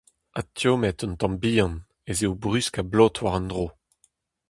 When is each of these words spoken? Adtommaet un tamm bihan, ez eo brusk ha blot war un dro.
Adtommaet 0.39 1.03
un 1.07 1.13
tamm 1.19 1.35
bihan, 1.41 1.73
ez 2.11 2.19
eo 2.25 2.33
brusk 2.43 2.73
ha 2.77 2.83
blot 2.91 3.15
war 3.23 3.37
un 3.39 3.45
dro. 3.51 3.65